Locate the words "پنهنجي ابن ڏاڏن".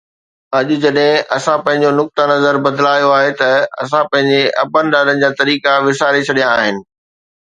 4.15-5.21